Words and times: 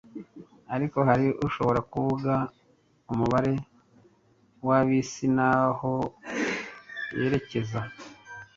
ariko 0.75 0.97
hari 1.07 1.27
ushobora 1.47 1.79
kuvuga 1.91 2.33
umubare 3.11 3.53
wa 4.67 4.79
bisi 4.87 5.25
n'aho 5.35 5.93
yerekeza? 7.19 7.79